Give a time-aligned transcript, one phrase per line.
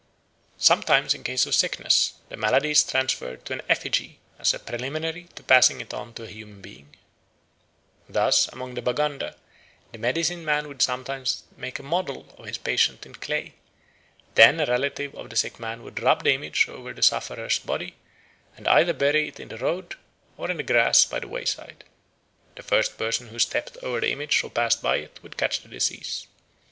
[0.57, 5.25] Sometimes in case of sickness the malady is transferred to an effigy as a preliminary
[5.35, 6.95] to passing it on to a human being.
[8.09, 9.35] Thus among the Baganda
[9.91, 13.53] the medicine man would sometimes make a model of his patient in clay;
[14.33, 17.95] then a relative of the sick man would rub the image over the sufferer's body
[18.57, 21.83] and either bury it in the road \??\ it in the grass by the wayside.
[22.55, 25.69] The first person who stepped over the image or passed by it would catch the
[25.69, 26.25] disease.